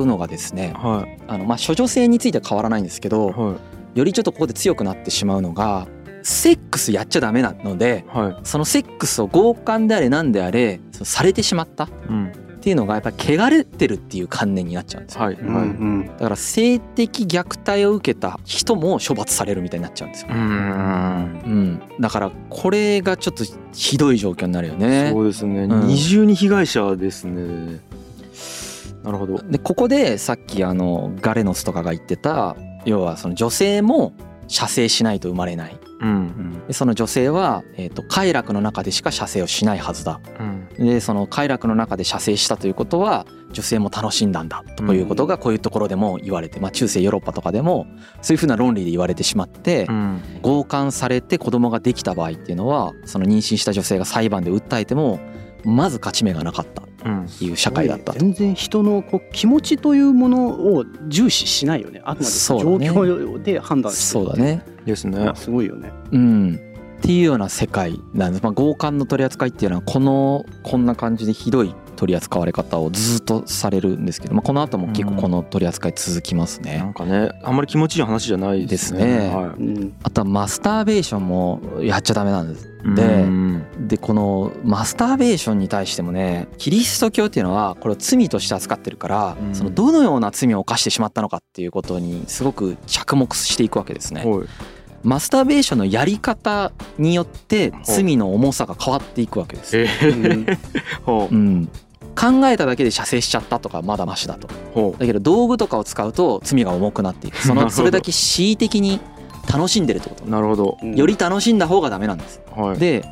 [0.05, 1.17] のがですねはい。
[1.27, 3.55] あのまあ処女性については変わらないんですけどは
[3.95, 5.87] よりちょっとここで強くなってしまうのが
[6.23, 8.35] セックスやっちゃダメなのでいはい。
[8.43, 12.31] そのセックスを強姦であれ何であれされてしまったっうん。
[12.61, 15.25] ていうのがやっぱり汚れてるっていう観念になっちゃうんですよ。
[15.25, 15.35] うんはい。
[15.35, 16.07] はいうん。
[16.07, 20.29] だから性的虐待を受けた人も処罰されるみたいになっちゃうんですよ。
[20.31, 21.41] うーん。
[21.45, 25.09] うん、だからこれがちょっとひどい状況になるよね。
[25.11, 25.87] そうですね、うん。
[25.87, 27.81] 二重に被害者ですね。
[29.03, 29.39] なるほど。
[29.39, 32.55] でここでさっきあのガレノスとかが言ってた
[32.85, 34.13] 要はその女性も
[34.47, 36.67] 射精しないと生まれないうん。
[36.67, 40.19] でその女性は、えー、と快楽の中でしか射精をしないはずだ。
[40.39, 40.67] うん。
[40.85, 47.87] でその快楽の中で射精したということは女性も楽しんだんだということがこういうところでも言われて、まあ、中世ヨーロッパとかでも
[48.21, 50.21] そういうふうな論理で言われてしまってうん。
[50.41, 55.19] 強姦されて子供ができた場合っていうのはその妊娠した女性が裁判で訴えても
[55.63, 56.83] まず勝ち目がなかった。
[57.41, 58.13] いう社会だった。
[58.13, 58.19] と。
[58.19, 62.01] 全然人のこう気持ちというものを重視しないよね。
[62.05, 64.41] あくまで状況で判断してるそうだ。
[64.41, 64.63] ね。
[64.85, 65.91] ですねまあすごいよね。
[66.11, 66.55] うん。
[66.55, 68.43] っていうような世界なんです。
[68.43, 76.79] まあ、強姦の取り扱いっていうのはこのこんな感じでひどい取取り扱われ方をずっとされるんですけど、まあ、この後も結構この取り扱い続きますね。
[76.79, 79.05] なんかねあんまり気持ちいい話じゃないですね。
[79.05, 79.29] ね。
[79.29, 82.69] はうんあとはマスターベーションもやっちゃダメなんです。
[82.85, 83.87] い、でうん。
[83.87, 89.55] でこのマスターベーションに対してもねキリスト教っていうのはこれを罪として扱ってるから、うん。
[89.55, 94.25] そのどのような罪を犯してしまったのかっていうことにすごく着目していくわけですね。
[94.25, 94.47] はい。
[95.03, 99.77] マスターベーションのやり方によって罪の重さが変わっていくわけです。
[99.77, 100.23] えうん。
[100.45, 100.57] ー、
[101.03, 101.69] ほう、ん、
[102.15, 104.47] 考えただけで射精しちゃったとかまだマシだと。
[104.97, 107.37] だけど道具とかを使うと罪が重くなっていく。
[107.37, 108.99] その それだけ恣意的に
[109.51, 110.29] 楽しんでるってことう。
[110.29, 110.77] なるほど。
[110.83, 112.41] より楽しんだ方がダメなんです。
[112.55, 112.77] はい。
[112.77, 113.03] で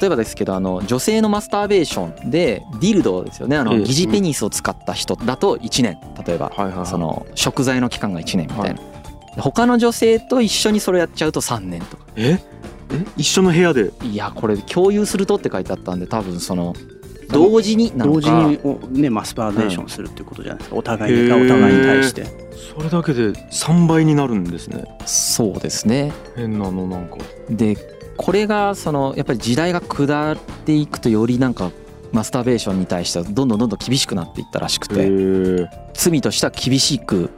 [0.00, 6.52] 例えばですけどあの女性のマスターベーションでディルドですよねあのええ疑似ペニスを使った人だと1年例えば。
[6.84, 8.80] その食材の期間が1年みたいな
[9.38, 12.40] 他の女性と一緒にそれやっちゃうと3年とかえ？
[12.92, 13.04] え？
[13.16, 13.92] 一緒の部屋で？
[14.02, 16.74] いやこれ共有するとって書いてあったんで多分その
[17.28, 18.20] 同時になのか。
[18.20, 20.76] 同時におねマスターベーションするっていうことじゃないですか。
[20.76, 22.26] お互いにお互いに対して。
[22.76, 24.84] それだけで3倍になるんですね。
[25.06, 26.12] そうですね。
[26.36, 27.16] 変なのなんか。
[27.50, 27.76] で
[28.16, 31.70] これがそのやっぱり時代が下っていくとよりなんか
[32.12, 35.68] マスターベーションに対してはどんどんどんどん厳しくなっていったらしくへてー。
[35.92, 37.30] 罪としては厳しく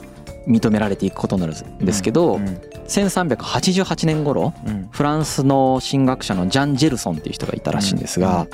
[0.46, 4.88] 認められていくことになるんですけど、うん1388年頃うん。
[4.90, 8.46] フランスの神学者のジャン・ジェルソンっていう人がいたらしいんですが、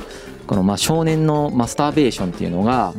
[0.46, 2.94] このまあ少年のマスターベーションっていうのが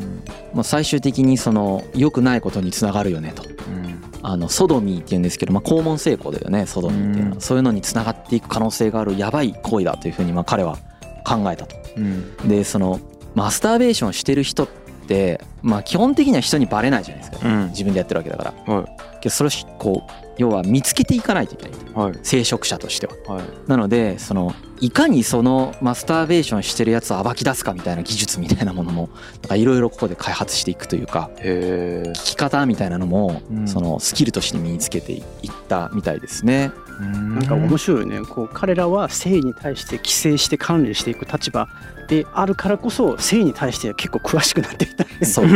[0.53, 3.43] まあ最終的にその良くないことにつながるよねと。
[3.43, 4.03] うん。
[4.25, 7.41] あのソドミーっていうんですけど、まあ、肛門成功だよねソドミーっていうのは、うん。
[7.41, 10.77] そういうのにつながっていく可能性があるやばい行為だというふうにまあ彼は
[11.25, 11.75] 考えたと。
[11.97, 12.47] うん。
[12.47, 12.99] でその
[13.35, 14.67] マスターベーションをしてる人っ
[15.07, 17.69] て、まあ、基本的には人にバレないじゃないですか、うん。
[17.69, 18.73] 自分でやってるわけだから。
[18.73, 18.85] は
[19.21, 23.13] けどそれをしこう要は見つけていかないといけないとはい聖職者としては。
[23.27, 23.43] はい。
[23.67, 29.09] なのでそのいかにそのマスターベーションしてるやつを暴き出すかみたいな技術みたいなものも
[29.51, 31.29] いろいろここで開発していくというか。
[31.37, 35.23] 聞き方みたいなのもうんそのスキルとして身につけていっ
[35.67, 36.71] たみたいですね。
[36.99, 41.67] ななんか面白いよねこう彼らは性に対して規制して管理していく立場
[42.07, 45.47] であるからこそ性に対して結構詳しくなっていったりそう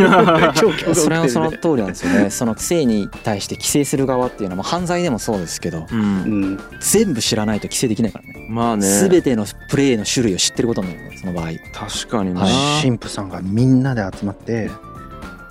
[0.95, 2.30] それはその通りなんですよね。
[2.32, 8.47] その性に対して規制する側っていうのはまあ犯罪でもそうですけどうんうん全部知らないと規制できないからね。
[8.50, 8.88] まあね。
[8.88, 11.50] 全てのプレイの種類を知ってることになるねその場合。
[11.73, 12.41] 確かにな。
[12.41, 14.69] はい神父さんがみんなで集まって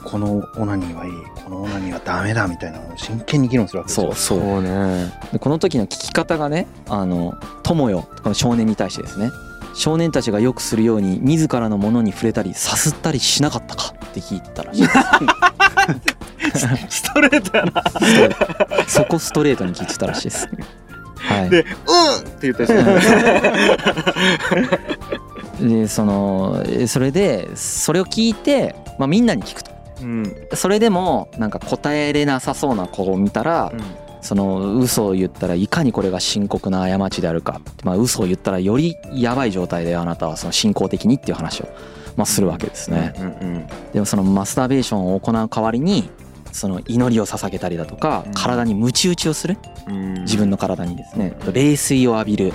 [0.07, 1.12] このオナニーはいい
[1.45, 5.12] このオナニーはダメだみたいなのを真剣に議論するわけですよそうそうね。
[5.33, 9.31] でこの時の聞き方がね「あの友よ」この少年に対してですね
[9.75, 14.88] 少年たちがよくするように自らのものに触れたりさすったりしなかったかって聞いたらしいで
[16.55, 16.69] す
[17.03, 17.83] ストレートやな。
[18.87, 20.49] そこストレートに聞いてたらしいです。
[21.16, 22.73] はい、で、うんって言ったりす
[25.61, 25.69] る。
[25.69, 30.37] でそのえそれでそれを聞いて、まあ、みんなに聞くとうん。
[30.54, 33.72] それでもなんか答えれなさそうな子を見たら、
[34.22, 41.68] その嘘を言ったらいかにこれが深刻な過ちであるか、まあ、嘘を言ったらよりやばい状態であなたはその進行的にっていう話を、
[42.16, 43.14] まあ、するわけですね。
[43.18, 46.11] うんでもそのマスターベーションを行う代わりに
[46.50, 49.59] その祈りを捧げたりだとかうん体に鞭打ちをする？
[49.87, 50.14] うん。
[50.22, 52.52] 自分の体にですね冷水を浴びる、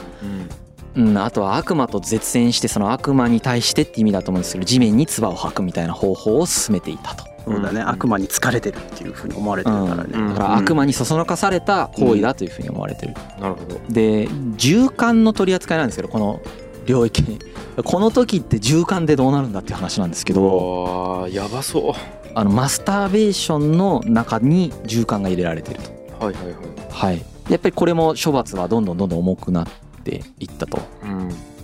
[0.95, 1.07] うん。
[1.09, 7.30] うん、あとは悪魔と絶縁してその悪魔に対してって意味だと思うんですけど地面に唾を吐くみたいな方法を進めていたと。
[7.45, 13.13] そうだね悪魔に疲れてるっていうふうに思われてるからね、うんだから悪魔にそそのかされた行為だというふうに思われてる。
[13.39, 13.79] なるほど。
[13.89, 14.27] で
[14.57, 16.41] 銃管の取り扱いなんですけどこの
[16.85, 17.39] 領域に
[17.83, 21.93] この時って銃管でどうなるんだっていう話なんですけどやばそう。
[22.33, 26.25] あのマスターベーションの中に銃管が入れられてると。
[26.25, 26.55] はいはいはい。
[26.89, 29.67] はい、やっぱりこれも処罰はどんどんどんどん重くなっ
[30.03, 30.79] ていったと。
[31.03, 31.10] うん。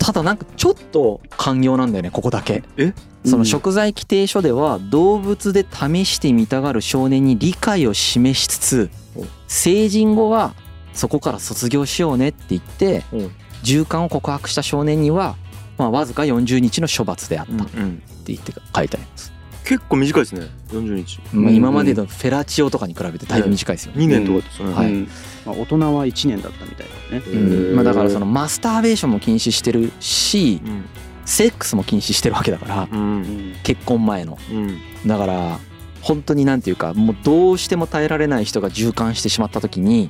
[0.07, 2.63] ただなんかちょっと寛容なんだよねここだけ。
[2.77, 2.93] え？
[3.25, 10.53] その食材規定書では動物で試してみたがる少年に理解を示しつつお成人後は
[10.93, 13.29] そこから卒業しようねって言ってお
[13.63, 15.35] 従姦を告白した少年には
[15.77, 18.01] まあわずか40日の処罰であったってうん。
[18.23, 19.33] 言って書いてあります。
[19.65, 20.47] 結構短いですね。
[20.69, 21.19] 40日。
[21.33, 24.05] まあ今までのフェラチオとかに比べてだいぶ短いですよね。
[24.05, 24.73] 2年とかですよね。
[24.73, 25.09] はいうん
[25.47, 30.85] まあ、大人は1年だったみたいだねうんまあ、だからそのマスターベーションも禁止してるしうん。
[31.25, 32.95] セックスも禁止してるわけだからう。
[32.95, 34.79] うんん結婚前のうん。
[35.05, 35.59] だから
[36.01, 40.09] 本当になんていうかもうどうしても耐えられない人が従姦してしまった時に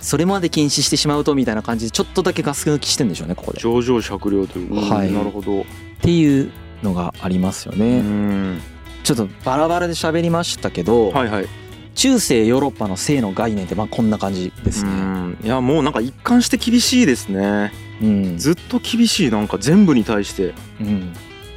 [0.00, 3.58] それまで禁止してしまうとみたいな感じでちょっとだけガス抜きしてんでしょうねここで。
[3.58, 4.94] っ上場酌量というか。
[4.94, 5.64] はいなるほど。
[6.02, 6.50] ていう
[6.82, 8.00] のがありますようね。
[8.00, 8.60] ん。
[9.02, 11.46] ちょっとバラバラで喋りましたけど、はいはい。
[11.94, 14.92] 中世ヨーロッパの性の概念ってまあこんな感じですうね。
[14.92, 15.38] ん。
[15.42, 17.72] いやもうなんか一貫して厳しいですね。
[18.02, 18.38] うん。
[18.38, 20.54] ずっと厳しいなんか全部に対して。
[20.80, 21.12] うん。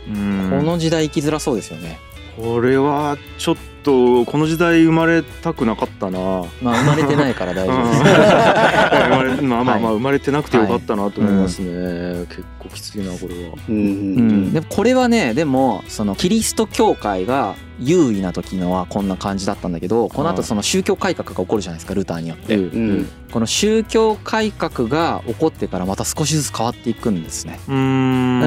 [0.08, 0.50] うん。
[0.50, 2.00] この時代生きづらそうですよね。
[2.38, 6.20] これはちょっとこの時代生まれたくなかったな。
[6.62, 8.04] まあ生まれてないから大丈夫です。
[8.04, 9.94] 生まれまあまあまあはい。
[9.96, 13.56] 生まれてなくてよかったなと思いますね、結構きついなこれは。
[13.70, 13.76] うん。
[13.76, 23.10] うん、でもこれはねでもそのキリスト教会が優位な時のはこんな感じだったんだけどこの後その宗教改革が起こるじゃないですかルターによって、うん。
[23.32, 27.60] この宗教改革が起こってからまた少しずつ変わっていくんですね、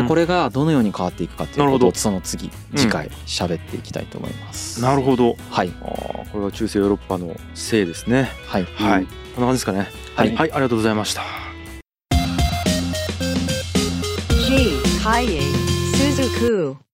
[0.06, 5.36] これがどのように変わっていくかっていうことをその次次回喋っていきたいと思います、なるほど。
[5.50, 5.72] はい。
[5.82, 8.30] あーこれが中世ヨーロッパのせいですね。
[8.46, 8.64] はい。
[8.74, 9.88] はい、こんな感じですかね。
[10.14, 10.34] はい。
[10.36, 11.22] はい、ありがとうございました。
[14.46, 14.80] G.
[15.02, 15.40] Kaye
[15.94, 16.85] Suzuku.